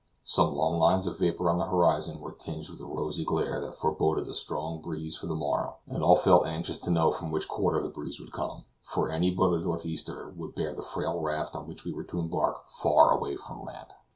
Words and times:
Some 0.23 0.55
long 0.55 0.79
lines 0.79 1.05
of 1.05 1.19
vapor 1.19 1.47
on 1.47 1.59
the 1.59 1.65
horizon 1.67 2.19
were 2.21 2.31
tinged 2.31 2.67
with 2.71 2.81
a 2.81 2.87
rosy 2.87 3.23
glare 3.23 3.61
that 3.61 3.75
foreboded 3.75 4.27
a 4.27 4.33
strong 4.33 4.81
breeze 4.81 5.15
for 5.15 5.27
the 5.27 5.35
morrow, 5.35 5.75
and 5.87 6.01
all 6.01 6.15
felt 6.15 6.47
anxious 6.47 6.79
to 6.79 6.89
know 6.89 7.11
from 7.11 7.29
which 7.29 7.47
quarter 7.47 7.79
the 7.79 7.87
breeze 7.89 8.19
would 8.19 8.31
come, 8.31 8.65
for 8.81 9.11
any 9.11 9.29
but 9.29 9.53
a 9.53 9.59
northeaster 9.59 10.33
would 10.35 10.55
bear 10.55 10.73
the 10.73 10.81
frail 10.81 11.19
raft 11.19 11.55
on 11.55 11.67
which 11.67 11.85
we 11.85 11.93
were 11.93 12.03
to 12.05 12.17
embark 12.17 12.67
far 12.67 13.11
away 13.11 13.35
from 13.35 13.61
land. 13.63 13.89